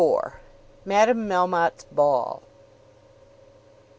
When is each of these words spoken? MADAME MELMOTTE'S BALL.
MADAME 0.83 1.27
MELMOTTE'S 1.27 1.85
BALL. 1.91 2.41